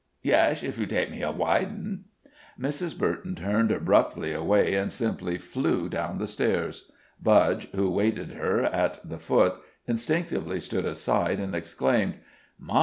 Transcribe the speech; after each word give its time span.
"Yesh, 0.23 0.63
if 0.63 0.79
you'll 0.79 0.87
take 0.87 1.11
me 1.11 1.21
a 1.21 1.31
widin'." 1.31 2.05
Mrs. 2.59 2.97
Burton 2.97 3.35
turned 3.35 3.69
abruptly 3.69 4.33
away, 4.33 4.73
and 4.73 4.91
simply 4.91 5.37
flew 5.37 5.87
down 5.87 6.17
the 6.17 6.25
stairs. 6.25 6.89
Budge, 7.21 7.69
who 7.75 7.85
awaited 7.89 8.29
her 8.31 8.63
at 8.63 9.07
the 9.07 9.19
foot, 9.19 9.57
instinctively 9.85 10.59
stood 10.59 10.85
aside, 10.85 11.39
and 11.39 11.53
exclaimed: 11.53 12.15
"My! 12.57 12.79